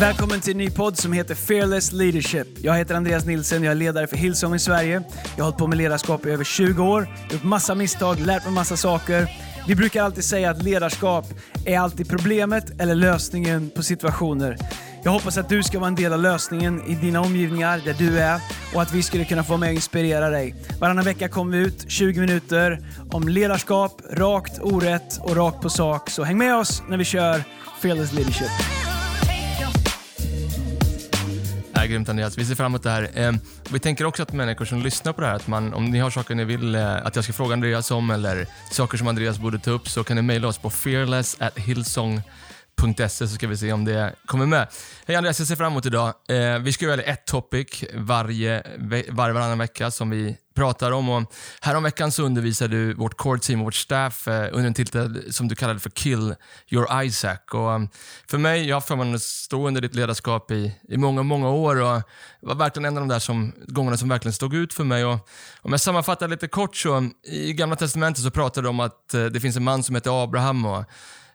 [0.00, 2.46] Välkommen till en ny podd som heter Fearless Leadership.
[2.62, 5.02] Jag heter Andreas Nilsson, jag är ledare för Hillsong i Sverige.
[5.36, 8.52] Jag har hållit på med ledarskap i över 20 år, gjort massa misstag, lärt mig
[8.54, 9.28] massa saker.
[9.66, 11.24] Vi brukar alltid säga att ledarskap
[11.66, 14.56] är alltid problemet eller lösningen på situationer.
[15.04, 18.18] Jag hoppas att du ska vara en del av lösningen i dina omgivningar, där du
[18.18, 18.40] är,
[18.74, 20.54] och att vi skulle kunna få med och inspirera dig.
[20.80, 26.10] Varannan vecka kommer vi ut 20 minuter om ledarskap, rakt, orätt och rakt på sak.
[26.10, 27.42] Så häng med oss när vi kör
[27.82, 28.77] Fearless Leadership.
[31.88, 33.10] Grymt Andreas, vi ser fram emot det här.
[33.14, 33.32] Eh,
[33.70, 36.10] vi tänker också att människor som lyssnar på det här, att man, om ni har
[36.10, 39.58] saker ni vill eh, att jag ska fråga Andreas om eller saker som Andreas borde
[39.58, 42.22] ta upp så kan ni mejla oss på fearless at Hillsong
[42.78, 44.68] fearless@hillsong.se så ska vi se om det kommer med.
[45.06, 46.14] Hej Andreas, jag ser fram emot idag.
[46.28, 48.62] Eh, vi ska välja ett topic varje,
[49.10, 51.08] varje varannan vecka som vi pratar om.
[51.08, 55.32] Och häromveckan så undervisade du vårt core team och vårt staff eh, under en titel
[55.32, 56.34] som du kallade för Kill
[56.70, 57.38] your Isaac.
[57.52, 57.88] Och, um,
[58.30, 61.50] för mig, jag har haft förmånen att stå under ditt ledarskap i, i många, många
[61.50, 62.02] år och
[62.40, 65.04] det var verkligen en av de där som, gångerna som verkligen stod ut för mig.
[65.04, 65.28] Och,
[65.62, 69.24] om jag sammanfattar lite kort så, i Gamla Testamentet så pratar de om att eh,
[69.24, 70.84] det finns en man som heter Abraham och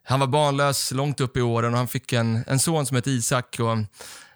[0.04, 3.12] han var barnlös långt upp i åren och han fick en, en son som hette
[3.12, 3.60] Isak.
[3.60, 3.78] Och,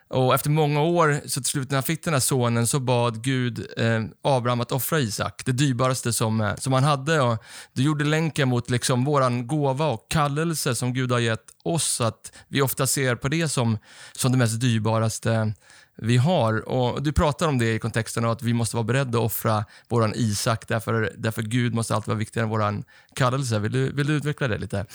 [0.09, 3.23] och efter många år, så till slut när han fick den här sonen, så bad
[3.23, 7.21] Gud eh, Abraham att offra Isak, det dyrbaraste som, eh, som han hade.
[7.21, 12.01] Och det gjorde länken mot liksom våran gåva och kallelse som Gud har gett oss,
[12.01, 13.77] att vi ofta ser på det som,
[14.13, 15.53] som det mest dyrbaraste
[15.97, 16.69] vi har.
[16.69, 19.65] Och Du pratar om det i kontexten av att vi måste vara beredda att offra
[19.87, 22.83] våran Isak, därför, därför Gud måste alltid vara viktigare än våran
[23.15, 23.59] kallelse.
[23.59, 24.85] Vill du, vill du utveckla det lite?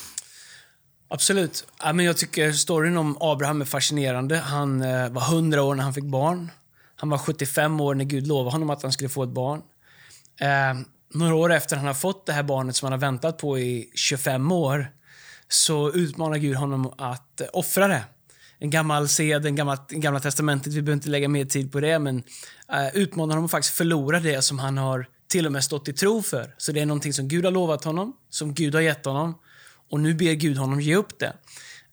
[1.13, 1.67] Absolut.
[1.83, 4.37] Ja, men jag tycker storyn om Abraham är fascinerande.
[4.37, 6.51] Han eh, var 100 år när han fick barn.
[6.97, 9.63] Han var 75 år när Gud lovade honom att han skulle få ett barn.
[10.41, 10.81] Eh,
[11.15, 13.91] några år efter han har fått det här barnet som han har väntat på i
[13.95, 14.87] 25 år
[15.49, 18.05] så utmanar Gud honom att eh, offra det.
[18.59, 21.81] En gammal sed, en gamla, en gamla testamentet, vi behöver inte lägga mer tid på
[21.81, 22.23] det, men
[22.73, 25.93] eh, utmanar honom att faktiskt förlora det som han har till och med stått i
[25.93, 26.55] tro för.
[26.59, 29.35] Så det är någonting som Gud har lovat honom, som Gud har gett honom.
[29.93, 31.33] Och nu ber Gud honom ge upp det.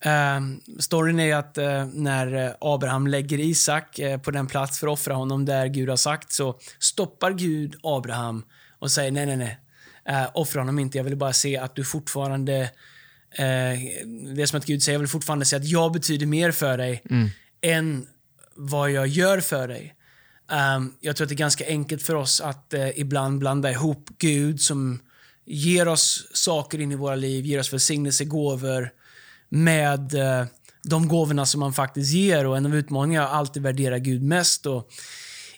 [0.05, 4.93] Uh, storyn är att uh, när Abraham lägger Isak uh, på den plats för att
[4.93, 8.43] offra honom där Gud har sagt så stoppar Gud Abraham
[8.79, 9.59] och säger nej, nej, nej.
[10.09, 10.97] Uh, offra honom inte.
[10.97, 12.71] Jag vill bara se att du fortfarande...
[13.37, 16.77] det är som att Gud säger, jag vill fortfarande se att jag betyder mer för
[16.77, 17.03] dig
[17.61, 18.07] än
[18.55, 19.95] vad jag gör för dig.
[20.77, 24.61] Um, jag tror att det är ganska enkelt för oss att ibland blanda ihop Gud
[24.61, 24.99] som
[25.49, 28.89] ger oss saker in i våra liv, ger oss välsignelsegåvor
[29.49, 30.45] med eh,
[30.83, 32.45] de gåvorna som man faktiskt ger.
[32.45, 34.65] Och En av utmaningarna är att alltid värdera Gud mest.
[34.65, 34.89] Och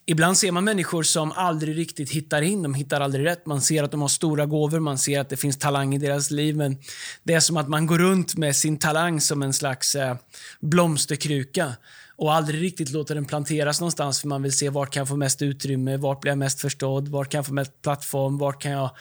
[0.06, 3.46] ibland ser man människor som aldrig riktigt hittar in, de hittar aldrig rätt.
[3.46, 6.32] Man ser att de har stora gåvor, man ser att det finns talang i deras
[6.32, 6.78] liv, men
[7.24, 10.16] det är som att man går runt med sin talang som en slags eh,
[10.60, 11.74] blomsterkruka
[12.16, 14.22] och aldrig riktigt låter den planteras någonstans.
[14.22, 17.08] För man vill se vart kan jag få mest utrymme, vart blir jag mest förstådd,
[17.08, 18.92] vart kan jag få mest plattform, vart kan jag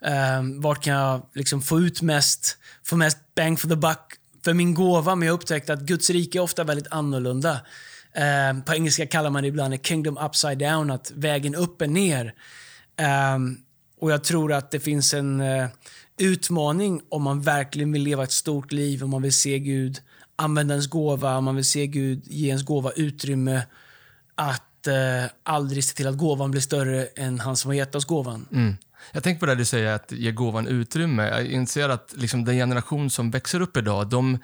[0.00, 4.54] Um, vart kan jag liksom få ut mest, få mest bang for the buck för
[4.54, 5.14] min gåva?
[5.14, 7.60] Men jag upptäckte att Guds rike är ofta väldigt annorlunda.
[8.50, 12.34] Um, på engelska kallar man det ibland kingdom upside down, att vägen upp är ner.
[13.34, 13.58] Um,
[14.00, 15.68] och jag tror att det finns en uh,
[16.18, 20.00] utmaning om man verkligen vill leva ett stort liv, om man vill se Gud
[20.36, 23.62] använda ens gåva, om man vill se Gud ge ens gåva utrymme
[24.34, 28.04] att uh, aldrig se till att gåvan blir större än han som har gett oss
[28.04, 28.46] gåvan.
[28.52, 28.76] Mm.
[29.12, 31.28] Jag tänker på det du säger, att ge gåvan utrymme.
[31.28, 34.38] Jag inser att liksom den generation som växer upp idag, de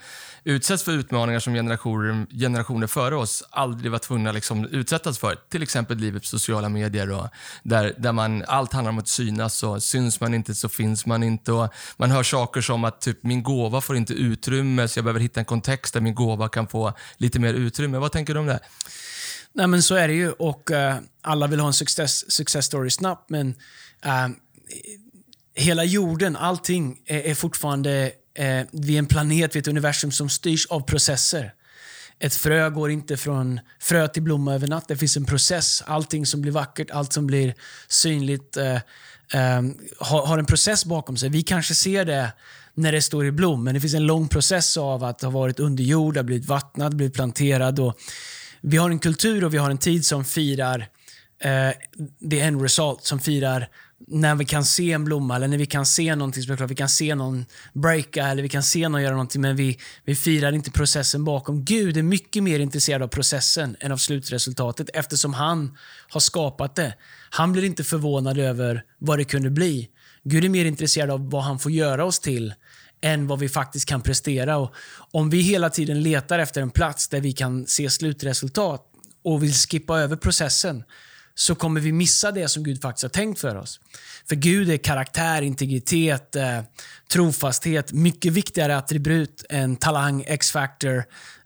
[0.44, 5.36] utsätts för utmaningar som generationer, generationer före oss aldrig var tvungna att liksom utsättas för.
[5.48, 7.28] Till exempel livet på sociala medier, och
[7.62, 9.62] där, där man, allt handlar om att synas.
[9.62, 11.52] Och syns man inte så finns man inte.
[11.52, 15.20] Och man hör saker som att typ, min gåva får inte utrymme, så jag behöver
[15.20, 17.98] hitta en kontext där min gåva kan få lite mer utrymme.
[17.98, 18.60] Vad tänker du om det?
[19.52, 20.32] Nej, men så är det ju.
[20.32, 23.48] Och uh, Alla vill ha en success, success story snabbt, men
[24.06, 24.28] uh,
[25.54, 30.66] hela jorden, allting är, är fortfarande eh, vid en planet, vid ett universum som styrs
[30.66, 31.52] av processer.
[32.18, 34.88] Ett frö går inte från frö till blomma över natt.
[34.88, 35.82] Det finns en process.
[35.86, 37.54] Allting som blir vackert, allt som blir
[37.88, 38.74] synligt eh,
[39.32, 39.62] eh,
[39.98, 41.28] har, har, en process bakom sig.
[41.28, 42.32] Vi kanske ser det
[42.74, 45.60] när det står i blom, men det finns en lång process av att ha varit
[45.60, 47.80] under jord, ha blivit vattnad, blivit planterad.
[47.80, 47.98] Och
[48.60, 50.88] vi har en kultur och vi har en tid som firar
[51.40, 51.70] eh,
[52.30, 53.68] the end result, som firar
[54.08, 56.70] när vi kan se en blomma eller när vi kan se någonting som är klart.
[56.70, 60.14] Vi kan se någon breaka eller vi kan se någon göra någonting men vi, vi
[60.14, 61.64] firar inte processen bakom.
[61.64, 65.76] Gud är mycket mer intresserad av processen än av slutresultatet eftersom han
[66.08, 66.94] har skapat det.
[67.30, 69.88] Han blir inte förvånad över vad det kunde bli.
[70.24, 72.54] Gud är mer intresserad av vad han får göra oss till
[73.00, 74.56] än vad vi faktiskt kan prestera.
[74.56, 74.74] Och
[75.10, 78.82] om vi hela tiden letar efter en plats där vi kan se slutresultat
[79.24, 80.84] och vill skippa över processen
[81.38, 83.80] så kommer vi missa det som Gud faktiskt har tänkt för oss.
[84.28, 86.60] För Gud är karaktär, integritet, eh,
[87.12, 87.92] trofasthet.
[87.92, 91.04] Mycket viktigare attribut än talang, X-factor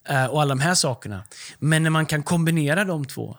[0.09, 1.25] eh, och alla de här sakerna.
[1.59, 3.37] Men när man kan kombinera de två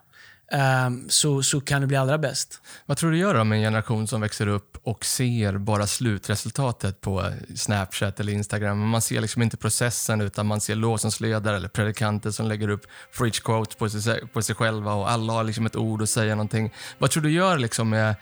[0.53, 2.61] Um, så, så kan det bli allra bäst.
[2.85, 7.31] Vad tror du gör om en generation som växer upp och ser bara slutresultatet på
[7.55, 8.89] Snapchat eller Instagram?
[8.89, 12.87] Man ser liksom inte processen utan man ser lovsångsledare eller predikanter som lägger upp
[13.17, 16.35] preach quotes på sig, på sig själva och alla har liksom ett ord att säga
[16.35, 16.73] någonting.
[16.97, 18.15] Vad tror du gör liksom med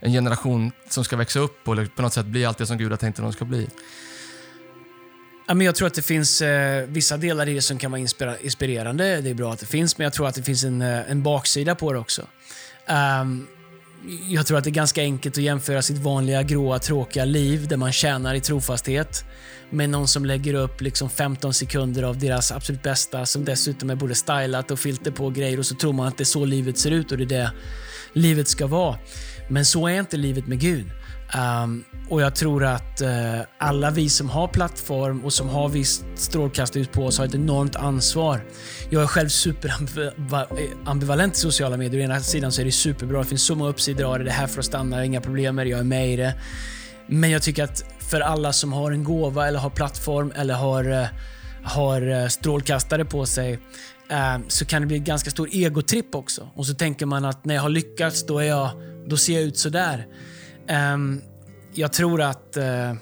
[0.00, 2.78] en generation som ska växa upp och liksom på något sätt bli allt det som
[2.78, 3.68] Gud har tänkt att de ska bli?
[5.46, 8.00] Ja, men jag tror att det finns eh, vissa delar i det som kan vara
[8.40, 9.20] inspirerande.
[9.20, 11.22] Det är bra att det finns, men jag tror att det finns en, eh, en
[11.22, 12.22] baksida på det också.
[13.20, 13.46] Um,
[14.28, 17.76] jag tror att det är ganska enkelt att jämföra sitt vanliga gråa tråkiga liv där
[17.76, 19.24] man tjänar i trofasthet
[19.70, 23.94] med någon som lägger upp liksom 15 sekunder av deras absolut bästa som dessutom är
[23.94, 26.78] både stylat och filter på grejer och så tror man att det är så livet
[26.78, 27.50] ser ut och det är det
[28.12, 28.98] livet ska vara.
[29.48, 30.86] Men så är inte livet med Gud.
[31.36, 36.04] Um, och jag tror att uh, alla vi som har plattform och som har visst
[36.14, 38.44] strålkastarljus på oss har ett enormt ansvar.
[38.90, 42.00] Jag är själv superambivalent i sociala medier.
[42.00, 44.30] Å ena sidan så är det superbra, det finns så många uppsidor av det, det
[44.30, 46.34] är här för att stanna, inga problem med det, jag är med i det.
[47.06, 50.88] Men jag tycker att för alla som har en gåva eller har plattform eller har,
[50.88, 51.06] uh,
[51.64, 53.58] har uh, strålkastare på sig
[54.10, 56.48] ehm, så kan det bli en ganska stor egotripp också.
[56.54, 58.70] Och så tänker man att när jag har lyckats, då, är jag,
[59.06, 60.06] då ser jag ut sådär.
[60.68, 61.22] Um,
[61.74, 62.94] jag tror att uh,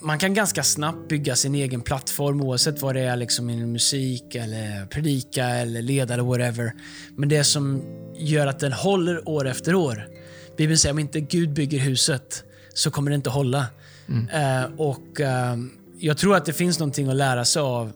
[0.00, 4.34] man kan ganska snabbt bygga sin egen plattform oavsett vad det är liksom i musik,
[4.34, 6.72] eller predika, eller leda eller whatever.
[7.16, 7.82] Men det som
[8.14, 10.08] gör att den håller år efter år.
[10.56, 12.44] Bibeln säger om inte Gud bygger huset
[12.74, 13.66] så kommer det inte hålla.
[14.08, 14.28] Mm.
[14.64, 15.64] Uh, och uh,
[15.98, 17.92] Jag tror att det finns någonting att lära sig av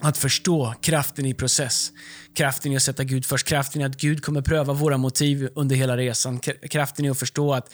[0.00, 1.92] att förstå kraften i process.
[2.34, 3.46] Kraften i att sätta Gud först.
[3.46, 6.38] Kraften i att Gud kommer pröva våra motiv under hela resan.
[6.70, 7.72] Kraften i att förstå att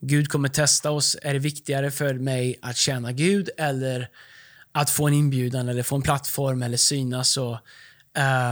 [0.00, 1.16] Gud kommer testa oss.
[1.22, 4.08] Är det viktigare för mig att tjäna Gud eller
[4.72, 7.36] att få en inbjudan eller få en plattform eller synas?
[7.36, 7.58] Och,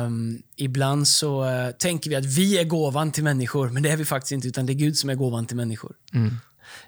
[0.07, 3.97] um, ibland så uh, tänker vi att vi är gåvan till människor, men det är
[3.97, 5.93] vi faktiskt inte, utan det är Gud som är gåvan till människor.
[6.15, 6.37] Mm.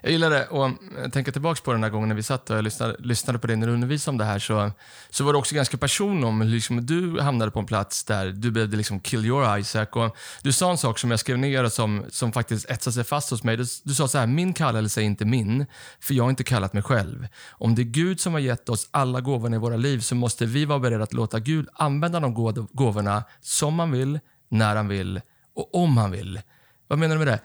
[0.01, 2.57] Jag gillar det och eh, tänker tillbaka på den här gången när vi satt och
[2.57, 4.71] jag lyssnade, lyssnade på dig när du undervisade om det här så,
[5.09, 8.51] så var det också ganska person om liksom, du hamnade på en plats där du
[8.51, 9.87] behövde liksom kill your Isaac.
[9.91, 13.03] Och du sa en sak som jag skrev ner och som, som faktiskt etsade sig
[13.03, 13.57] fast hos mig.
[13.57, 15.65] Du, du sa så här, min kallelse är inte min,
[15.99, 17.27] för jag har inte kallat mig själv.
[17.49, 20.45] Om det är Gud som har gett oss alla gåvorna i våra liv så måste
[20.45, 22.33] vi vara beredda att låta Gud använda de
[22.73, 25.21] gåvorna som han vill, när han vill
[25.55, 26.41] och om han vill.
[26.87, 27.39] Vad menar du med det?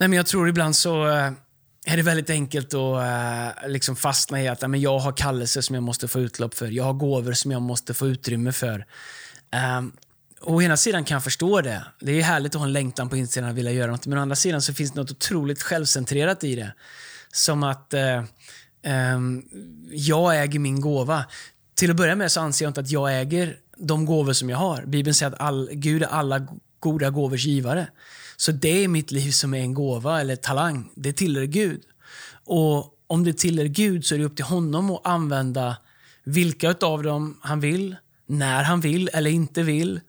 [0.00, 1.32] Nej, men jag tror ibland så eh,
[1.86, 3.02] är det väldigt enkelt att
[3.62, 6.66] eh, liksom fastna i att men jag har kallelser som jag måste få utlopp för.
[6.66, 8.86] Jag har gåvor som jag måste få utrymme för.
[9.78, 9.92] Um,
[10.40, 11.84] å ena sidan kan jag förstå det.
[12.00, 14.06] Det är härligt att ha en längtan på insidan att vilja göra något.
[14.06, 16.72] Men å andra sidan så finns det något otroligt självcentrerat i det.
[17.32, 18.24] Som att uh,
[19.14, 19.44] um,
[19.90, 21.24] jag äger min gåva.
[21.74, 24.58] Till att börja med så anser jag inte att jag äger de gåvor som jag
[24.58, 24.82] har.
[24.86, 26.46] Bibeln säger att all, Gud är alla
[26.80, 27.88] goda gåvors givare.
[28.40, 30.90] Så det är mitt liv som är en gåva eller talang.
[30.94, 31.82] Det tillhör Gud.
[32.44, 35.76] Och om det tillhör Gud så är det upp till honom att använda
[36.24, 40.00] vilka av dem han vill, när han vill eller inte vill.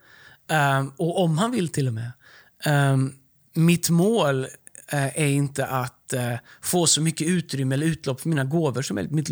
[0.80, 2.12] Um, och om han vill till och med.
[2.66, 3.16] Um,
[3.54, 4.44] mitt mål
[4.94, 8.96] uh, är inte att uh, få så mycket utrymme eller utlopp för mina gåvor som
[8.96, 9.14] möjligt.
[9.14, 9.30] Mitt,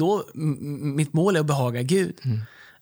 [0.95, 2.21] mitt mål är att behaga Gud.
[2.23, 2.37] Mm.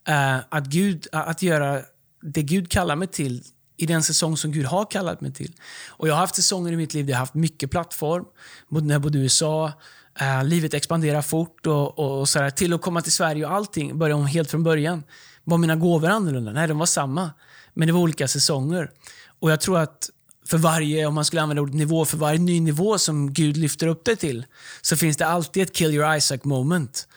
[0.09, 1.81] Uh, att, Gud att göra
[2.21, 3.43] det Gud kallar mig till
[3.77, 5.53] i den säsong som Gud har kallat mig till.
[5.87, 8.25] Och Jag har haft säsonger i mitt liv där jag har haft mycket plattform.
[8.69, 9.71] När jag bodde i USA,
[10.19, 13.99] eh, livet expanderar fort och, och, och så till att komma till Sverige och allting
[13.99, 15.03] började om helt från början.
[15.43, 16.51] Var mina gåvor annorlunda?
[16.51, 17.31] Nej, de var samma.
[17.73, 18.91] Men det var olika säsonger.
[19.39, 20.09] Och jag tror att
[20.47, 23.87] för varje, om man skulle använda ordet nivå, för varje ny nivå som Gud lyfter
[23.87, 24.45] upp dig till,
[24.81, 27.07] så finns det alltid ett kill your Isaac moment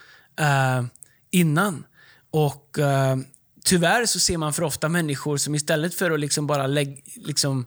[0.41, 0.85] eh,
[1.31, 1.85] innan.
[2.31, 3.17] Och eh,
[3.65, 7.67] tyvärr så ser man för ofta människor som istället för att liksom bara lägg, liksom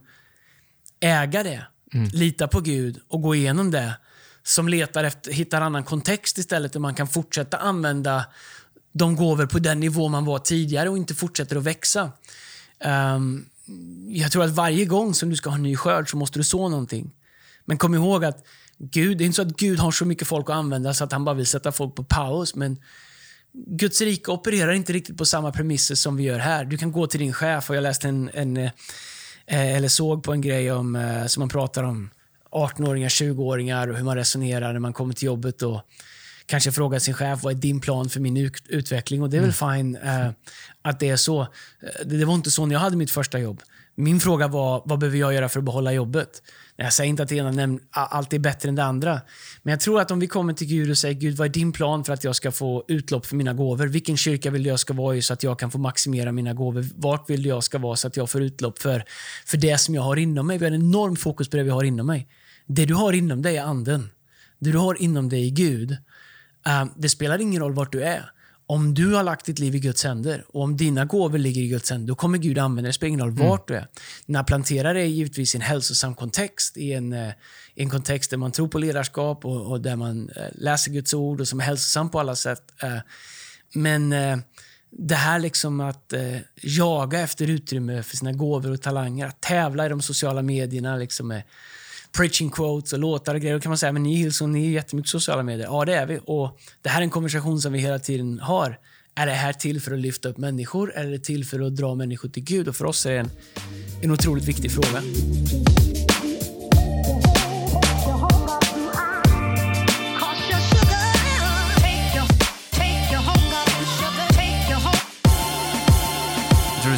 [0.99, 2.09] äga det, mm.
[2.13, 3.93] lita på Gud och gå igenom det,
[4.43, 8.25] som letar efter, hittar annan kontext istället där man kan fortsätta använda
[8.93, 12.11] de gåvor på den nivå man var tidigare och inte fortsätter att växa.
[13.15, 13.45] Um,
[14.07, 16.43] jag tror att varje gång som du ska ha en ny skörd så måste du
[16.43, 17.11] så någonting.
[17.65, 18.45] Men kom ihåg att
[18.77, 21.11] Gud, det är inte så att Gud har så mycket folk att använda så att
[21.11, 22.55] han bara vill sätta folk på paus.
[22.55, 22.77] Men
[23.53, 26.65] Guds rike opererar inte riktigt på samma premisser som vi gör här.
[26.65, 28.71] Du kan gå till din chef och jag läste en, en eh,
[29.47, 32.09] eller såg på en grej om, eh, som man pratar om
[32.51, 35.61] 18-åringar, 20-åringar och hur man resonerar när man kommer till jobbet.
[35.61, 35.81] Och
[36.45, 39.21] kanske fråga sin chef, vad är din plan för min ut utveckling?
[39.21, 40.29] Och det är väl fine uh,
[40.81, 41.47] att det är så.
[42.05, 43.61] Det, det var inte så när jag hade mitt första jobb.
[43.95, 46.41] Min fråga var, vad behöver jag göra för att behålla jobbet?
[46.75, 49.21] Jag säger inte att det ena alltid är bättre än det andra.
[49.63, 51.71] Men jag tror att om vi kommer till Gud och säger Gud, vad är din
[51.71, 53.87] plan för att jag ska få utlopp för mina gåvor?
[53.87, 56.53] Vilken kyrka vill du jag ska vara i så att jag kan få maximera mina
[56.53, 56.85] gåvor?
[56.95, 59.03] Vart vill du jag ska vara så att jag får utlopp för,
[59.45, 60.57] för det som jag har inom mig?
[60.57, 62.27] Vi har en enorm fokus på det vi har inom mig.
[62.65, 64.09] Det du har inom dig är anden.
[64.59, 65.91] Det du har inom dig är Gud.
[66.67, 68.31] Uh, det spelar ingen roll vart du är.
[68.65, 71.67] Om du har lagt ditt liv i Guds händer och om dina gåvor ligger i
[71.67, 72.89] Guds händer, då kommer Gud använda dig.
[72.89, 73.59] Det spelar ingen roll mm.
[73.67, 73.87] du är.
[74.25, 77.33] När jag planterar det givetvis i en hälsosam kontext, i en, eh,
[77.75, 81.13] i en kontext där man tror på ledarskap och, och där man eh, läser Guds
[81.13, 82.63] ord och som är hälsosam på alla sätt.
[82.81, 82.97] Eh,
[83.73, 84.37] men eh,
[84.89, 89.85] det här liksom att eh, jaga efter utrymme för sina gåvor och talanger, att tävla
[89.85, 91.41] i de sociala medierna liksom
[92.17, 93.55] preaching quotes och låtar och grejer.
[93.55, 95.67] Då kan man säga, men ni Hillsong, ni är jättemycket sociala medier.
[95.67, 96.19] Ja, det är vi.
[96.25, 98.79] Och det här är en konversation som vi hela tiden har.
[99.15, 101.75] Är det här till för att lyfta upp människor eller är det till för att
[101.75, 102.67] dra människor till Gud?
[102.67, 103.29] Och för oss är det en,
[104.01, 105.01] en otroligt viktig fråga.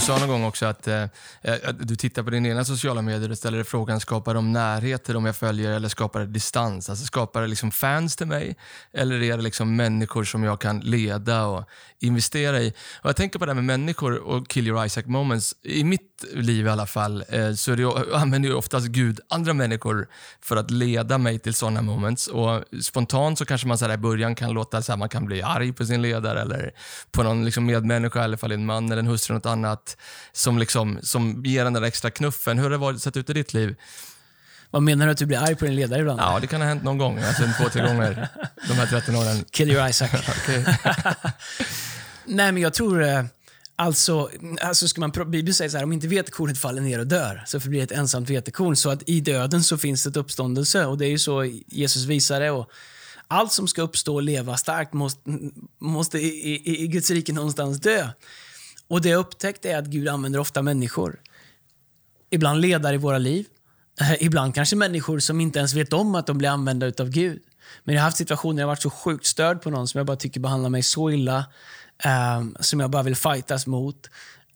[0.05, 1.03] Sa någon gång också att eh,
[1.41, 5.03] eh du tittar på dina egna sociala medier och ställer dig frågan, skapar de närhet
[5.03, 6.89] till de jag följer eller skapar det distans?
[6.89, 8.55] Alltså skapar det liksom fans till mig
[8.93, 11.63] eller är det liksom människor som jag kan leda och
[12.00, 12.74] investera i?
[13.01, 15.55] Och jag tänker på det här med människor och kill your Isaac moments.
[15.63, 19.19] I mitt liv i alla fall eh, så är det, jag använder jag oftast Gud
[19.29, 20.07] andra människor
[20.41, 22.27] för att leda mig till sådana moments.
[22.27, 25.41] Och spontant så kanske man så i början kan låta så här, man kan bli
[25.41, 26.71] arg på sin ledare eller
[27.12, 29.94] på någon liksom medmänniska, i alla fall en man eller en hustru något annat
[30.31, 32.57] som, liksom, som ger den där extra knuffen.
[32.57, 33.75] Hur har det varit, sett ut i ditt liv?
[34.71, 35.11] Vad menar du?
[35.11, 36.19] Att du blir arg på din ledare ibland?
[36.19, 37.19] Ja, det kan ha hänt någon gång.
[37.19, 38.27] Alltså två, tre gånger
[38.67, 39.45] de här 13 åren.
[39.51, 40.09] Kill your Isaac.
[42.25, 43.03] Nej, men jag tror...
[43.03, 43.23] Eh,
[43.75, 44.29] alltså,
[44.61, 47.59] alltså ska man, Bibeln säger så här, om inte vetekornet faller ner och dör, så
[47.59, 48.75] förblir det ett ensamt vetekorn.
[48.75, 52.03] Så att i döden så finns det ett uppståndelse och det är ju så Jesus
[52.03, 52.51] visar det.
[52.51, 52.69] Och
[53.27, 55.19] allt som ska uppstå och leva starkt måste,
[55.79, 58.09] måste i, i, i Guds rike någonstans dö.
[58.87, 61.19] Och det jag upptäckt är att Gud använder ofta människor.
[62.29, 63.45] Ibland ledare i våra liv.
[64.01, 67.41] Eh, ibland kanske människor som inte ens vet om att de blir använda av Gud.
[67.83, 70.07] Men jag har haft situationer där jag varit så sjukt störd på någon som jag
[70.07, 71.45] bara tycker behandlar mig så illa.
[72.37, 74.09] Um, som jag bara vill fightas mot.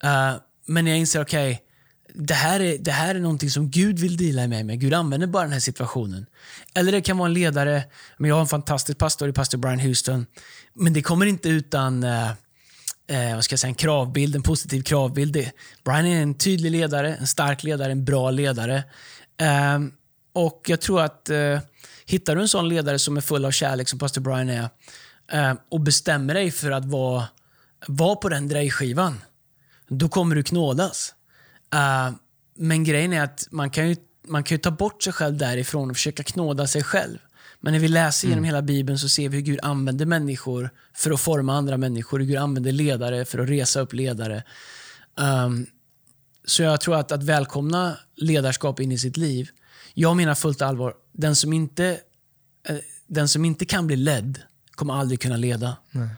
[0.04, 1.66] Uh, men jag inser, okej, okay,
[2.14, 4.78] det, här är, det här är någonting som Gud vill dela med mig.
[4.78, 6.26] Gud använder bara den här situationen.
[6.74, 7.84] Eller det kan vara en ledare.
[8.18, 10.26] Men jag har en fantastisk pastor i pastor Brian Houston.
[10.74, 12.32] Men det kommer inte utan uh,
[13.10, 15.50] eh, vad ska jag säga, en kravbild, en positiv kravbild.
[15.84, 18.84] Brian är en tydlig ledare, en stark ledare, en bra ledare.
[19.42, 19.80] Eh,
[20.34, 21.60] och jag tror att eh,
[22.06, 24.70] hittar du en sån ledare som är full av kärlek som pastor Brian är
[25.32, 27.28] eh, och bestämmer dig för att vara,
[27.88, 29.22] vara på den drejskivan,
[29.88, 31.14] då kommer du knådas.
[31.74, 32.16] Ehm,
[32.56, 33.96] men grejen är att man kan, ju,
[34.28, 37.18] man kan ju ta bort sig själv därifrån och försöka knåda sig själv.
[37.60, 38.46] Men när vi läser genom mm.
[38.46, 42.20] hela Bibeln så ser vi hur Gud använder människor för att forma andra människor.
[42.20, 44.44] Hur Gud använder ledare för att resa upp ledare.
[45.16, 45.68] Um,
[46.46, 49.50] så jag tror att, att välkomna ledarskap in i sitt liv.
[49.94, 52.00] Jag menar fullt allvar, den som inte,
[52.68, 52.76] eh,
[53.08, 54.42] den som inte kan bli ledd
[54.72, 55.78] kommer aldrig kunna leda.
[55.92, 56.10] Nej.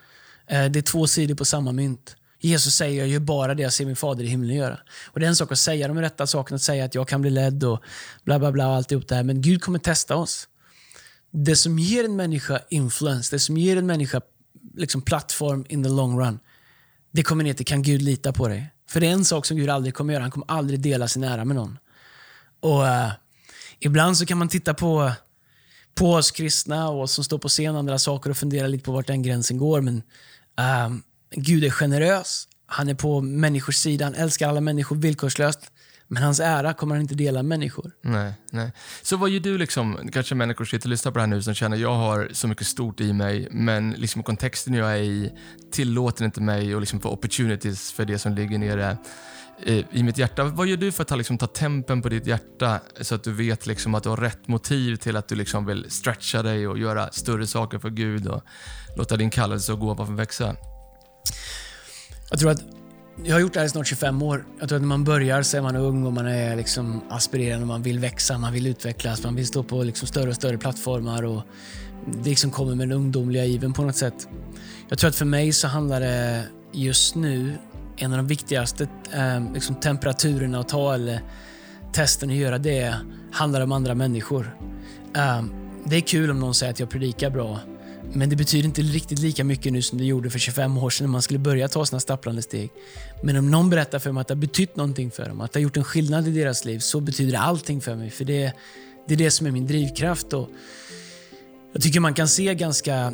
[0.48, 2.16] Eh, det är två sidor på samma mynt.
[2.40, 4.80] Jesus säger jag gör bara det jag ser min fader i himlen göra.
[5.06, 7.22] Och Det är en sak att säga de rätta sakerna, att säga att jag kan
[7.22, 7.84] bli ledd och
[8.24, 8.68] bla bla bla.
[8.68, 9.24] Och alltihop det här.
[9.24, 10.48] Men Gud kommer testa oss.
[11.32, 14.22] Det som ger en människa influens, det som ger en människa
[14.78, 16.40] liksom plattform in the long run,
[17.12, 18.74] det kommer ner till kan Gud lita på dig?
[18.90, 20.24] För det är en sak som Gud aldrig kommer göra.
[20.24, 21.78] Han kommer aldrig dela sin ära med någon.
[22.60, 23.12] Och uh,
[23.84, 25.12] Ibland så kan man titta på,
[25.96, 28.92] på oss kristna och oss som står på scen andra saker och fundera lite på
[28.92, 29.82] vart den gränsen går.
[29.82, 29.96] Men
[30.60, 30.98] uh,
[31.36, 32.48] Gud är generös.
[32.66, 34.06] Han är på människors sida.
[34.06, 35.60] Han älskar alla människor villkorslöst.
[36.14, 37.92] Men hans ära kommer han inte dela med människor.
[38.02, 38.72] Nej, nej.
[39.02, 41.54] Så vad gör du, liksom, kanske människor sitter och lyssnar på det här nu som
[41.54, 45.32] känner jag har så mycket stort i mig, men liksom kontexten jag är i
[45.72, 48.98] tillåter inte mig att liksom få opportunities för det som ligger nere
[49.66, 50.44] eh, i mitt hjärta.
[50.44, 53.32] Vad gör du för att ta, liksom, ta tempen på ditt hjärta så att du
[53.32, 56.80] vet liksom, att du har rätt motiv till att du liksom, vill stretcha dig och
[56.80, 58.44] göra större saker för Gud och
[58.98, 60.56] låta din kallelse och gåva få växa?
[62.30, 62.81] Jag tror att
[63.24, 64.46] jag har gjort det här i snart 25 år.
[64.60, 67.62] Jag tror att när man börjar så är man ung och man är liksom aspirerande,
[67.62, 70.58] och man vill växa, man vill utvecklas, man vill stå på liksom större och större
[70.58, 71.44] plattformar och
[72.06, 74.28] det liksom kommer med den ungdomliga given på något sätt.
[74.90, 77.54] Jag tror att för mig så handlar det just nu,
[77.98, 81.22] en av de viktigaste eh, liksom temperaturerna att ta eller
[81.94, 82.96] testen att göra, det
[83.32, 84.58] handlar om andra människor.
[85.16, 85.44] Eh,
[85.86, 87.60] det är kul om någon säger att jag predikar bra
[88.14, 91.06] men det betyder inte riktigt lika mycket nu som det gjorde för 25 år sedan
[91.08, 92.70] när man skulle börja ta sina stapplande steg.
[93.24, 95.60] Men om någon berättar för mig att det har betytt någonting för dem, att det
[95.60, 98.10] har gjort en skillnad i deras liv, så betyder det allting för mig.
[98.10, 98.54] För det,
[99.08, 100.34] det är det som är min drivkraft.
[100.34, 100.50] Och
[101.74, 103.14] jag tycker man kan se ganska,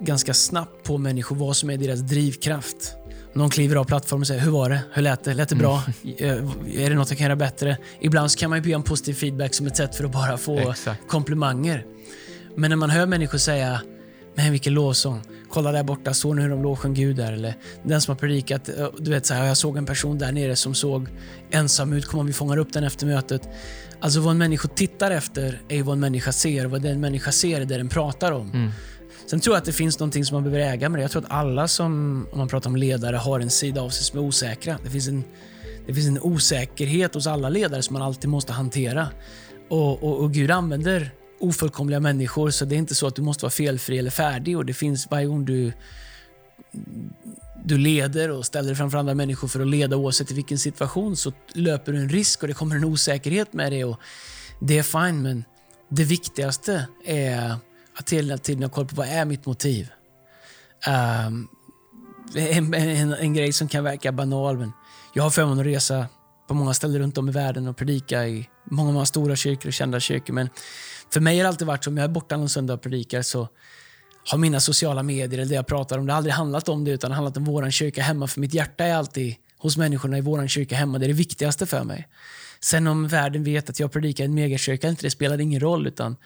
[0.00, 2.94] ganska snabbt på människor vad som är deras drivkraft.
[3.32, 4.80] Någon kliver av plattformen och säger “Hur var det?
[4.92, 5.34] Hur lät det?
[5.34, 5.82] Lät det bra?
[6.18, 6.50] Mm.
[6.74, 9.54] Är det något jag kan göra bättre?” Ibland kan man ju be om positiv feedback
[9.54, 11.08] som ett sätt för att bara få Exakt.
[11.08, 11.86] komplimanger.
[12.56, 13.80] Men när man hör människor säga
[14.38, 15.22] “Men vilken lovsång!
[15.50, 18.70] Kolla där borta, såg ni hur de lovsjöng Gud där?” Eller den som har predikat,
[18.98, 21.08] du vet så här, “Jag såg en person där nere som såg
[21.50, 23.48] ensam ut, kom om vi fångar upp den efter mötet?”
[24.00, 27.60] Alltså vad en människa tittar efter är vad en människa ser vad den människa ser
[27.60, 28.50] är det den pratar om.
[28.50, 28.70] Mm.
[29.30, 31.02] Sen tror jag att det finns någonting som man behöver äga med det.
[31.02, 34.04] Jag tror att alla som, om man pratar om ledare, har en sida av sig
[34.04, 34.78] som är osäkra.
[34.84, 35.24] Det finns en,
[35.86, 39.08] det finns en osäkerhet hos alla ledare som man alltid måste hantera.
[39.68, 43.44] Och, och, och Gud använder ofullkomliga människor, så det är inte så att du måste
[43.44, 44.56] vara felfri eller färdig.
[44.56, 45.72] Och det finns varje gång du,
[47.64, 51.16] du leder och ställer dig framför andra människor för att leda oavsett i vilken situation
[51.16, 53.84] så löper du en risk och det kommer en osäkerhet med det.
[53.84, 54.00] Och
[54.60, 55.44] det är fine, men
[55.88, 57.56] det viktigaste är
[57.98, 59.88] att hela tiden ha koll på vad är mitt motiv.
[61.26, 61.48] Um,
[62.34, 64.72] en, en, en, grej som kan verka banal, men
[65.14, 66.06] jag har förmånen att resa
[66.48, 69.72] på många ställen runt om i världen och predika i många, många stora kyrkor och
[69.72, 70.34] kända kyrkor.
[70.34, 70.48] Men
[71.10, 73.22] för mig har det alltid varit så, om jag är borta någon söndag och predikar
[73.22, 73.48] så
[74.30, 76.90] har mina sociala medier, eller det jag pratar om, det har aldrig handlat om det
[76.90, 78.26] utan det har handlat om våran kyrka hemma.
[78.26, 80.98] För mitt hjärta är alltid hos människorna i våran kyrka hemma.
[80.98, 82.08] Det är det viktigaste för mig.
[82.60, 85.86] Sen om världen vet att jag predikar i en megakyrka, inte, det spelar ingen roll.
[85.86, 86.16] Utan,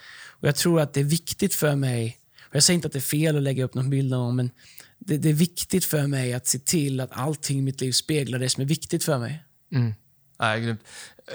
[0.41, 2.99] och Jag tror att det är viktigt för mig, och jag säger inte att det
[2.99, 4.51] är fel att lägga upp någon bild av men
[4.99, 8.39] det, det, är viktigt för mig att se till att allting i mitt liv speglar
[8.39, 9.45] det som är viktigt för mig.
[9.73, 9.95] Mm.
[10.41, 10.77] Nej, eh,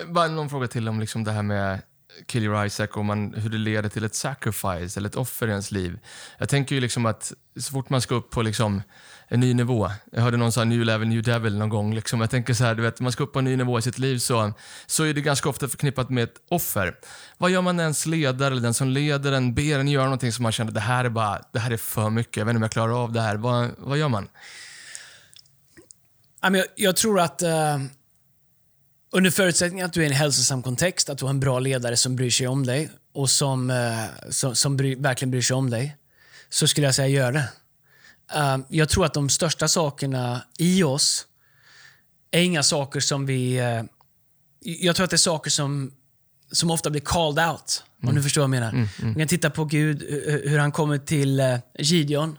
[0.08, 1.82] Bara någon fråga till om liksom det här med
[2.26, 5.50] Kill your Isaac och man, hur det leder till ett sacrifice eller ett offer i
[5.50, 6.00] ens liv.
[6.38, 8.82] Jag tänker ju liksom att så fort man ska upp på liksom
[9.28, 9.92] en ny nivå.
[10.12, 11.94] Jag hörde någon säga new level, new devil någon gång.
[11.94, 12.22] Liksom.
[12.22, 14.00] Jag tänker så här, du vet, man ska upp på en ny nivå i sitt
[14.00, 14.54] liv så,
[14.86, 16.96] så är det ganska ofta förknippat med ett offer.
[17.38, 20.32] Vad gör man när ens ledare eller den som leder en ber en göra någonting
[20.32, 22.58] som man känner det här är bara, det här är för mycket, jag vet inte
[22.58, 23.36] om jag klarar av det här.
[23.36, 24.30] Vad, vad gör man?
[26.42, 27.86] Jag, jag tror att uh,
[29.12, 31.98] under förutsättning att du är i en hälsosam kontext, att du har en bra ledare
[31.98, 35.70] som bryr sig om dig och som, uh, som, som bry, verkligen bryr sig om
[35.70, 35.96] dig,
[36.50, 37.50] så skulle jag säga gör det.
[38.36, 41.26] Uh, jag tror att de största sakerna i oss
[42.32, 43.62] är inga saker som vi...
[43.62, 43.84] Uh,
[44.60, 45.92] jag tror att det är saker som,
[46.52, 47.84] som ofta blir called out.
[48.02, 48.10] Mm.
[48.10, 48.70] Om du förstår vad jag menar.
[48.70, 49.14] Mm, mm.
[49.14, 50.02] Vi kan titta på Gud,
[50.44, 52.38] hur han kommer till uh, Gideon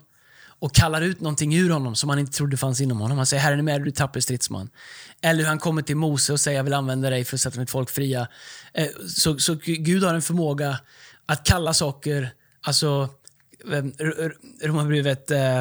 [0.60, 3.16] och kallar ut någonting ur honom som han inte trodde fanns inom honom.
[3.16, 4.70] Han säger “Herren är med du tapper stridsman”.
[5.20, 7.60] Eller hur han kommer till Mose och säger “Jag vill använda dig för att sätta
[7.60, 8.28] mitt folk fria”.
[8.72, 10.78] Eh, så, så Gud har en förmåga
[11.26, 12.30] att kalla saker,
[12.62, 13.08] alltså
[14.62, 15.60] Romarbrevet eh,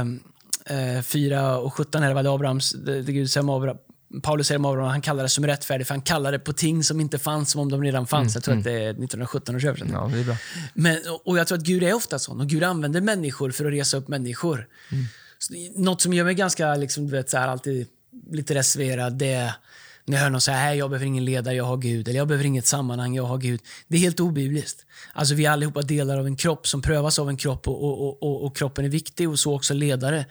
[0.66, 3.78] eh, 4 och 17 är det Abrahams, det Gud säger om Abraham,
[4.24, 7.20] Paulus Abraham, han kallar det som rättfärdig, för han kallar det på ting som inte
[7.20, 8.24] fanns som om de redan fanns.
[8.26, 8.60] Mm, jag tror mm.
[8.60, 9.96] att det är 1917 års översättning.
[9.96, 10.38] Ja, det är bra.
[10.74, 12.42] Men, och jag tror att Gud är ofta sån.
[12.42, 14.68] Och Gud använder människor för att resa upp människor.
[14.92, 15.06] Mm.
[15.40, 17.88] Så, något som gör mig ganska, liksom, du vet, så här, alltid
[18.32, 19.54] lite reserverad, det är
[20.08, 22.08] när jag hör någon säga att jag behöver ingen ledare, jag har Gud.
[22.08, 23.62] Eller jag behöver inget sammanhang, jag har Gud.
[23.88, 24.86] Det är helt obibliskt.
[25.14, 28.24] Alltså vi är allihopa delar av en kropp som prövas av en kropp och, och,
[28.24, 30.26] och, och kroppen är viktig och så också ledare.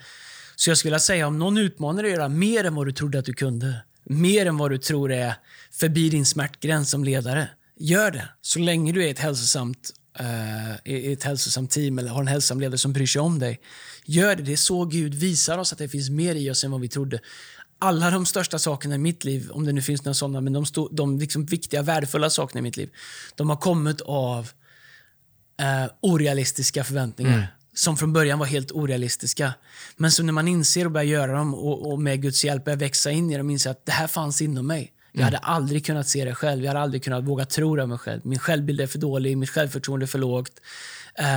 [0.59, 2.91] Så jag skulle vilja säga om någon utmanar dig att göra mer än vad du
[2.91, 5.33] trodde att du kunde, mer än vad du tror är
[5.71, 8.29] förbi din smärtgräns som ledare, gör det.
[8.41, 10.73] Så länge du är ett hälsosamt, uh,
[11.11, 13.59] ett hälsosamt team eller har en hälsosam ledare som bryr sig om dig.
[14.05, 14.43] Gör det.
[14.43, 16.87] Det är så Gud visar oss att det finns mer i oss än vad vi
[16.89, 17.19] trodde
[17.79, 20.63] alla de största sakerna i mitt liv, om det nu finns några sådana, men de,
[20.65, 22.89] sto- de liksom viktiga, värdefulla sakerna i mitt liv,
[23.35, 24.49] de har kommit av
[25.59, 27.33] eh, orealistiska förväntningar.
[27.33, 27.45] Mm.
[27.77, 29.53] Som från början var helt orealistiska.
[29.97, 32.77] Men så när man inser och börjar göra dem och, och med Guds hjälp börjar
[32.77, 34.93] växa in i dem och inser att det här fanns inom mig.
[35.11, 36.63] Jag hade aldrig kunnat se det själv.
[36.63, 38.21] Jag hade aldrig kunnat våga tro det mig själv.
[38.23, 40.61] Min självbild är för dålig, mitt självförtroende är för lågt.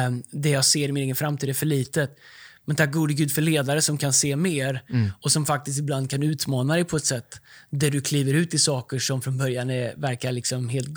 [0.07, 2.19] Um, det jag ser i min egen framtid är för litet.
[2.65, 5.11] Men tack gode Gud för ledare som kan se mer mm.
[5.21, 8.59] och som faktiskt ibland kan utmana dig på ett sätt där du kliver ut i
[8.59, 10.89] saker som från början är, verkar liksom helt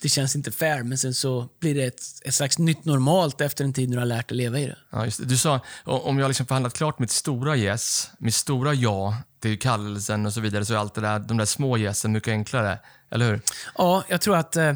[0.00, 3.64] det känns inte fair, men sen så blir det ett, ett slags nytt normalt efter
[3.64, 4.76] en tid när du har lärt dig leva i det.
[4.90, 5.24] Ja, just det.
[5.24, 10.26] Du sa, om jag liksom förhandlat klart mitt stora yes, mitt stora ja till kallelsen
[10.26, 12.78] och så vidare, så är allt det där, de där små yesen mycket enklare.
[13.10, 13.40] Eller hur?
[13.78, 14.72] Ja, jag tror att eh,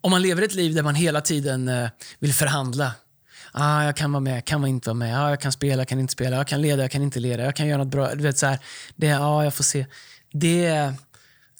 [0.00, 2.92] om man lever ett liv där man hela tiden eh, vill förhandla,
[3.52, 6.00] ah, jag kan vara med, kan inte vara med, ah, jag kan spela, jag kan
[6.00, 8.14] inte spela, jag kan leda, jag kan inte leda, jag kan göra något bra.
[8.14, 8.58] Du vet, så här,
[8.96, 9.86] det, ah, jag får se.
[10.32, 10.94] Det,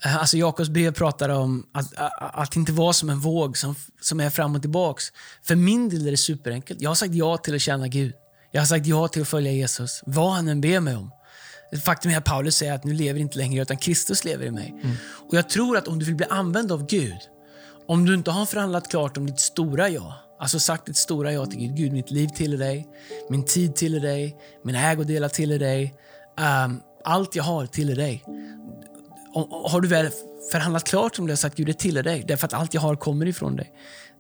[0.03, 1.87] Alltså Jakobs brev pratar om att,
[2.19, 5.05] att, inte vara som en våg som, som är fram och tillbaks.
[5.43, 6.81] För min del är det superenkelt.
[6.81, 8.13] Jag har sagt ja till att tjäna Gud.
[8.53, 11.11] Jag har sagt ja till att följa Jesus, vad han än ber mig om.
[11.85, 14.51] Faktum är att Paulus säger att nu lever inte längre jag, utan Kristus lever i
[14.51, 14.75] mig.
[15.29, 17.19] Och Jag tror att om du vill bli använd av Gud,
[17.87, 21.47] om du inte har förhandlat klart om ditt stora ja, alltså sagt ditt stora ja
[21.47, 21.77] till Gud.
[21.77, 22.89] Gud, mitt liv tillhör dig,
[23.31, 25.95] min tid tillhör dig, mina ägodelar tillhör dig.
[26.67, 28.25] Um, allt jag har tillhör dig.
[29.65, 30.11] Har du väl
[30.53, 32.97] förhandlat klart om det och sagt Gud, det tillhör dig, därför att allt jag har
[32.97, 33.73] kommer ifrån dig.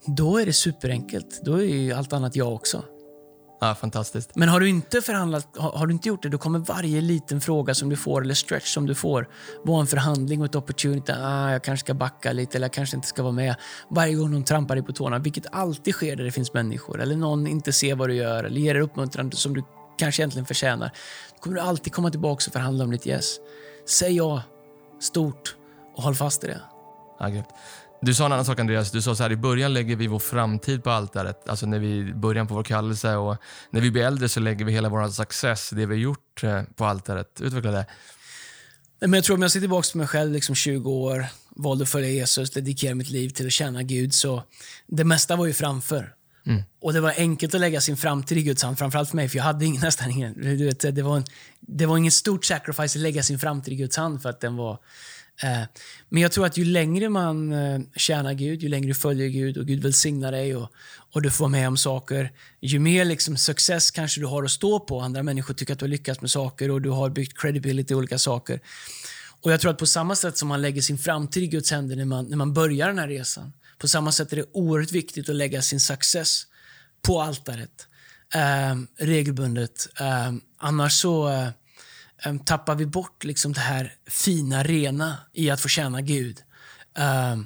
[0.06, 1.40] Då är det superenkelt.
[1.44, 2.84] Då är ju allt annat jag också.
[3.60, 4.36] Ja, fantastiskt.
[4.36, 7.40] Men har du inte förhandlat, har, har du inte gjort det, då kommer varje liten
[7.40, 9.28] fråga som du får, eller stretch som du får,
[9.64, 11.12] vara en förhandling och ett opportunity.
[11.12, 13.54] Ah, jag kanske ska backa lite, eller jag kanske inte ska vara med.
[13.90, 17.16] Varje gång någon trampar dig på tårna, vilket alltid sker där det finns människor, eller
[17.16, 19.64] någon inte ser vad du gör, eller ger dig uppmuntran som du
[19.98, 20.90] kanske egentligen förtjänar.
[21.34, 23.36] Då kommer du alltid komma tillbaka och förhandla om ditt yes.
[23.88, 24.42] Säg ja,
[25.00, 25.56] stort,
[25.96, 26.60] och håll fast i det.
[27.18, 27.42] Ja.
[28.02, 30.18] Du sa en annan sak Andreas, du sa så här i början lägger vi vår
[30.18, 31.48] framtid på altaret.
[31.48, 33.36] Alltså när vi början på vår kallelse och
[33.70, 36.62] när vi blir äldre så lägger vi hela vår success, det vi har gjort eh,
[36.62, 37.40] på altaret.
[37.40, 37.86] Utveckla det.
[39.00, 41.90] Men jag tror om jag ser tillbaka på mig själv, liksom 20 år, valde att
[41.90, 44.42] följa Jesus, dedikera mitt liv till att tjäna Gud, så
[44.86, 46.14] det mesta var ju framför.
[46.50, 46.62] Mm.
[46.80, 49.36] Och det var enkelt att lägga sin framtid i Guds hand, framförallt för mig, för
[49.36, 50.34] jag hade ingen, nästan ingen.
[50.40, 51.24] Du vet, det, var en,
[51.60, 54.56] det var ingen stort sacrifice att lägga sin framtid i Guds hand, för att den
[54.56, 54.78] var...
[55.42, 55.62] Eh,
[56.08, 59.58] men jag tror att ju längre man eh, tjänar Gud, ju längre du följer Gud
[59.58, 60.68] och Gud välsignar dig och,
[61.12, 64.50] och du får vara med om saker, ju mer liksom success kanske du har att
[64.50, 65.00] stå på.
[65.00, 67.96] Andra människor tycker att du har lyckats med saker och du har byggt credibility i
[67.96, 68.60] olika saker.
[69.42, 71.96] Och jag tror att på samma sätt som man lägger sin framtid i Guds händer
[71.96, 75.28] när man, när man börjar den här resan, på samma sätt är det oerhört viktigt
[75.28, 76.42] att lägga sin success
[77.02, 77.86] på altaret
[78.34, 79.88] eh, regelbundet.
[80.00, 81.48] Eh, annars så eh,
[82.22, 86.38] ehm, tappar vi bort liksom det här fina, rena i att få tjäna Gud.
[86.98, 87.36] Eh,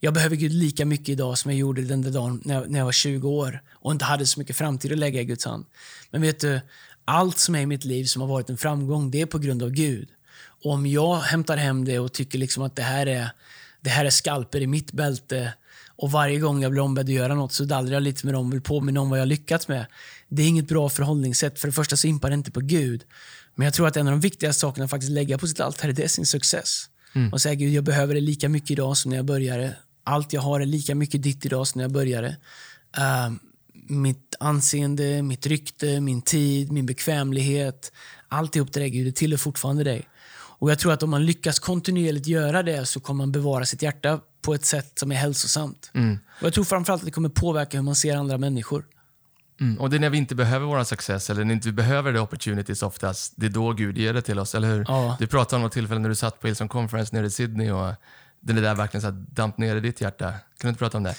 [0.00, 2.78] jag behöver Gud lika mycket idag som jag gjorde den där dagen när jag, när
[2.78, 5.66] jag var 20 år och inte hade så mycket framtid att lägga i Guds hand.
[6.10, 6.60] Men vet du,
[7.04, 9.62] allt som är i mitt liv som har varit en framgång, det är på grund
[9.62, 10.08] av Gud.
[10.64, 13.30] Och om jag hämtar hem det och tycker liksom att det här är,
[13.80, 15.52] det här är skalper i mitt bälte
[16.00, 18.46] och varje gång jag blir ombedd att göra något så dallrar jag lite med dem
[18.46, 19.86] och vill påminna om vad jag lyckats med.
[20.28, 21.58] Det är inget bra förhållningssätt.
[21.58, 23.04] För det första så impar det inte på Gud.
[23.54, 25.92] Men jag tror att en av de viktigaste sakerna att faktiskt lägga på sitt altare,
[25.92, 26.84] det är sin success.
[27.32, 29.76] Och säga Gud, jag behöver det lika mycket idag som när jag började.
[30.04, 32.28] Allt jag har är lika mycket ditt idag som när jag började.
[32.98, 33.32] Uh,
[33.88, 37.92] mitt anseende, mitt rykte, min tid, min bekvämlighet.
[38.28, 40.08] Alltihop det där Gud, det tillhör fortfarande dig.
[40.60, 43.82] Och jag tror att om man lyckas kontinuerligt göra det så kommer man bevara sitt
[43.82, 45.90] hjärta på ett sätt som är hälsosamt.
[46.40, 48.84] Och jag tror framförallt att det kommer påverka hur man ser andra människor.
[49.60, 49.80] Mm.
[49.80, 52.20] Och det är när vi inte behöver vår success eller när inte vi behöver det
[52.20, 54.84] opportunities oftast, det är då Gud ger det till oss, eller hur?
[54.88, 55.16] Ja.
[55.18, 57.94] Du pratade om något tillfälle när du satt på Hillsong Conference nere i Sydney och
[58.40, 60.24] det där verkligen så här damp ner i ditt hjärta.
[60.30, 61.14] Kan du inte prata om det?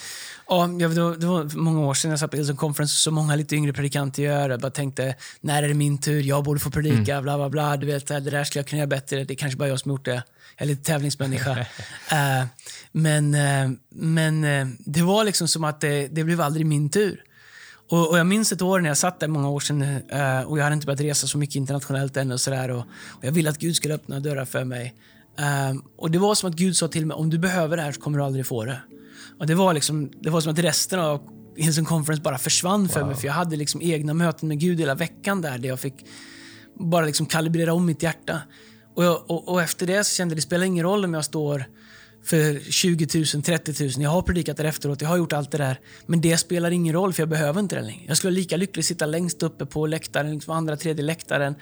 [0.48, 3.36] Ja, det var, det var många år sedan jag satt på Hillsong Conference så många
[3.36, 4.50] lite yngre predikanter gör.
[4.50, 6.22] Jag bara tänkte, när är det min tur?
[6.22, 7.78] Jag borde få predika, bla bla bla.
[7.78, 9.24] Du vet, det där skulle jag kunna göra bättre.
[9.24, 10.24] Det är kanske bara jag som gjort det.
[10.58, 11.58] Jag är lite tävlingsmänniska.
[12.12, 12.46] Eh,
[12.92, 17.24] men eh, men eh, det var liksom som att det, det blev aldrig min tur.
[17.90, 20.02] Och, och Jag minns ett år när jag satt där många år sedan
[20.46, 22.32] och jag hade inte börjat resa så mycket internationellt än.
[22.32, 22.86] Och, och, och
[23.22, 24.96] Jag ville att Gud skulle öppna dörrar för mig.
[25.42, 27.92] Eh, och Det var som att Gud sa till mig, om du behöver det här
[27.92, 28.82] så kommer du aldrig få det.
[29.40, 31.22] Och det, var liksom, det var som att resten av
[31.56, 33.16] Hillsong Conference bara försvann för mig.
[33.16, 36.06] För Jag hade liksom egna möten med Gud hela veckan där, där jag fick
[36.80, 38.42] bara liksom kalibrera om mitt hjärta.
[38.96, 41.26] Och, jag, och, och efter det så kände jag det spelar ingen roll om jag
[41.26, 41.66] står
[42.24, 43.92] för 20 000, 30 000.
[43.98, 45.80] Jag har predikat där efteråt, jag har gjort allt det där.
[46.06, 48.04] Men det spelar ingen roll för jag behöver inte det längre.
[48.08, 51.56] Jag skulle lika lycklig att sitta längst uppe på läktaren, liksom andra, tredje läktaren.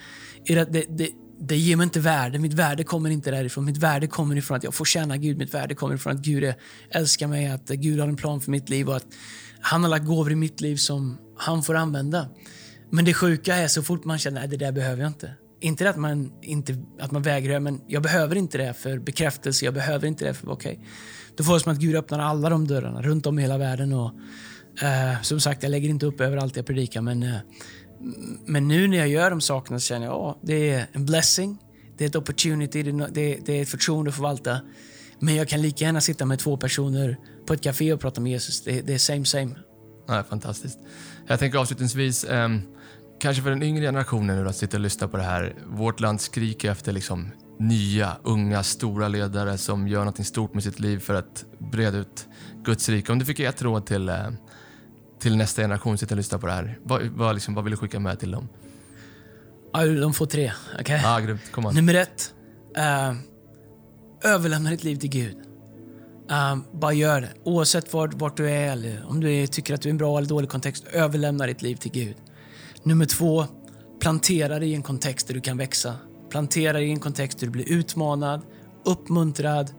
[0.45, 1.09] I det, det,
[1.39, 2.39] det, ger mig inte värde.
[2.39, 3.65] Mitt värde kommer inte därifrån.
[3.65, 5.37] Mitt värde kommer ifrån att jag får tjäna Gud.
[5.37, 6.53] Mitt värde kommer ifrån att Gud
[6.91, 9.05] älskar mig, att Gud har en plan för mitt liv och att
[9.61, 12.27] han har lagt gåvor i mitt liv som han får använda.
[12.91, 15.33] Men det sjuka är så fort man känner att det där behöver jag inte.
[15.61, 19.65] Inte det att man, inte, att man vägrar, men jag behöver inte det för bekräftelse.
[19.65, 20.79] Jag behöver inte det för att vara okej.
[21.35, 23.93] Då får det som att Gud öppnar alla de dörrarna runt om i hela världen.
[23.93, 24.11] Och,
[24.81, 27.35] eh, som sagt, jag lägger inte upp överallt jag predikar, men, eh,
[28.45, 31.57] men nu när jag gör de sakerna så känner jag att det är en blessing.
[31.97, 34.59] Det är ett opportunity, det är, det är, ett förtroende att förvalta.
[35.19, 38.31] Men jag kan lika gärna sitta med två personer på ett café och prata med
[38.31, 38.63] Jesus.
[38.63, 39.55] Det, det är same same.
[40.07, 40.79] Ja, fantastiskt.
[41.27, 42.61] Jag tänker avslutningsvis, ehm,
[43.19, 45.55] kanske för den yngre generationen nu då, att sitta och lyssna på det här.
[45.65, 50.79] Vårt land skriker efter liksom nya, unga, stora ledare som gör något stort med sitt
[50.79, 52.27] liv för att breda ut
[52.63, 53.11] Guds rike.
[53.11, 54.29] Om du fick ge ett råd till, eh,
[55.19, 57.77] till nästa generation sitter och lyssnar på det här, vad, vad, liksom, vad vill du
[57.77, 58.49] skicka med till dem?
[60.01, 60.51] De får tre.
[60.87, 61.41] Ja, ah, grymt.
[61.51, 61.63] Kom.
[61.63, 62.33] Nummer ett.
[62.77, 63.13] eh,
[64.23, 65.37] överlämna ditt liv till Gud.
[66.51, 67.29] Um, bara gör det.
[67.43, 69.97] Oavsett vart, vart du är eller om du är, tycker att du är i en
[69.97, 72.15] bra eller dålig kontext, överlämna ditt liv till Gud.
[72.83, 73.45] Nummer två,
[74.01, 75.95] plantera dig i en kontext där du kan växa.
[76.29, 78.41] Plantera dig i en kontext där du blir utmanad,
[78.85, 79.71] uppmuntrad.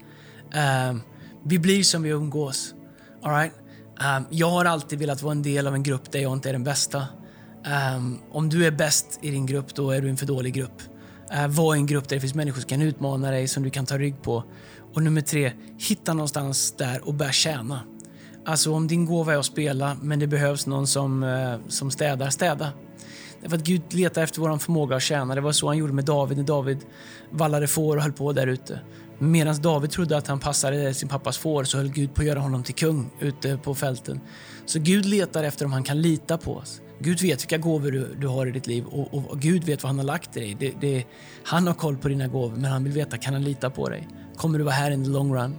[0.91, 1.03] Um,
[1.45, 2.75] vi blir som vi umgås.
[3.23, 3.55] All right?
[4.01, 6.53] Um, jag har alltid velat vara en del av en grupp där jag inte är
[6.53, 7.07] den bästa.
[7.97, 10.83] Um, om du är bäst i din grupp, då är du en för dålig grupp.
[11.35, 13.71] Uh, var i en grupp där det finns människor som kan utmana dig, som du
[13.71, 14.45] kan ta rygg på.
[14.95, 17.81] Och nummer tre, hitta någonstans där och börja tjäna.
[18.47, 22.31] Alltså om din gåva är att spela, men det behövs någon som, uh, som städar,
[22.31, 22.73] städa.
[23.43, 25.35] Därför att Gud letar efter vår förmåga att tjäna.
[25.35, 26.79] Det var så han gjorde med David när David
[27.31, 28.81] vallade får och höll på där ute.
[29.23, 32.39] Medan David trodde att han passade sin pappas får så höll Gud på att göra
[32.39, 34.21] honom till kung ute på fälten.
[34.67, 36.81] Så Gud letar efter om han kan lita på oss.
[36.99, 39.83] Gud vet vilka gåvor du, du har i ditt liv och, och, och, Gud vet
[39.83, 40.57] vad han har lagt i dig.
[40.61, 41.05] Det, det,
[41.45, 44.09] han har koll på dina gåvor, men han vill veta, kan han lita på dig?
[44.37, 45.59] Kommer du vara här in the long run?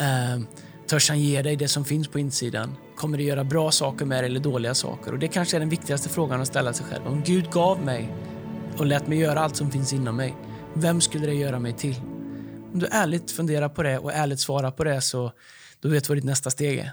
[0.00, 0.44] Uh,
[0.86, 2.76] törs han ge dig det som finns på insidan?
[2.96, 5.12] Kommer du göra bra saker med dig eller dåliga saker?
[5.12, 7.06] Och Det kanske är den viktigaste frågan att ställa sig själv.
[7.06, 8.14] Om Gud gav mig
[8.78, 10.36] och lät mig göra allt som finns inom mig,
[10.74, 11.96] vem skulle det göra mig till?
[12.76, 15.32] Om du ärligt funderar på det och ärligt svarar på det så
[15.80, 16.92] då vet du vad ditt nästa steg är.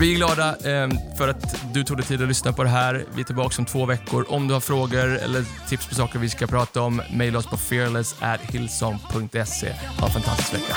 [0.00, 3.04] Vi är glada eh, för att du tog dig tid att lyssna på det här.
[3.14, 4.26] Vi är tillbaka om två veckor.
[4.28, 7.56] Om du har frågor eller tips på saker vi ska prata om, mejla oss på
[7.56, 9.72] fearless@hillsong.se.
[9.98, 10.76] Ha en fantastisk vecka.